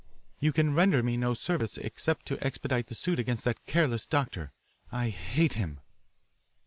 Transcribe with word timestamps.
"You 0.39 0.51
can 0.51 0.73
render 0.73 1.03
me 1.03 1.15
no 1.15 1.35
service 1.35 1.77
except 1.77 2.25
to 2.25 2.43
expedite 2.43 2.87
the 2.87 2.95
suit 2.95 3.19
against 3.19 3.45
that 3.45 3.63
careless 3.67 4.07
doctor 4.07 4.51
I 4.91 5.09
hate 5.09 5.53
him." 5.53 5.79